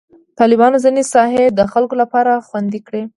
طالبانو 0.39 0.77
ځینې 0.85 1.03
ساحې 1.13 1.45
د 1.57 1.59
خلکو 1.73 1.95
لپاره 2.01 2.31
خوندي 2.47 2.79
کړي. 2.87 3.03